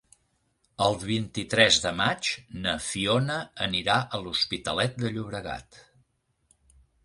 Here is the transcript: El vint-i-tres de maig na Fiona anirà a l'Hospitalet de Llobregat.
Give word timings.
El 0.85 0.95
vint-i-tres 1.09 1.77
de 1.83 1.91
maig 1.99 2.31
na 2.65 2.75
Fiona 2.87 3.37
anirà 3.69 4.01
a 4.19 4.25
l'Hospitalet 4.25 5.01
de 5.07 5.15
Llobregat. 5.15 5.83